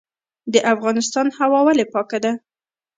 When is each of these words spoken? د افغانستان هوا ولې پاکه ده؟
د 0.53 0.55
افغانستان 0.73 1.27
هوا 1.39 1.59
ولې 1.67 1.85
پاکه 1.93 2.17
ده؟ 2.23 2.31